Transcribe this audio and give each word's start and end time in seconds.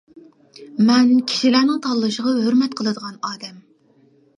مەن 0.87 1.11
كىشىلەرنىڭ 1.33 1.85
تاللىشىغا 1.85 2.37
ھۆرمەت 2.41 2.77
قىلىدىغان 2.83 3.25
ئادەم. 3.31 3.67